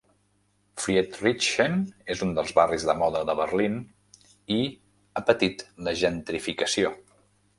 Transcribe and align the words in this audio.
Friedrichshain 0.83 1.75
és 2.13 2.23
un 2.27 2.31
dels 2.39 2.53
barris 2.59 2.85
de 2.91 2.95
moda 3.01 3.21
de 3.29 3.35
Berlín 3.41 3.77
i 4.55 4.59
ha 5.13 5.23
patit 5.29 5.63
la 5.89 5.97
gentrificació. 6.05 6.93